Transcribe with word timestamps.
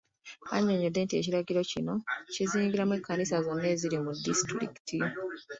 Annyonnyodde 0.55 0.99
nti 1.03 1.15
ekiragiro 1.17 1.61
kino 1.71 1.93
kizingiramu 2.33 2.93
ekkanisa 2.97 3.37
zonna 3.45 3.65
eziri 3.73 3.97
mu 4.05 4.11
Disitulikiti. 4.25 4.97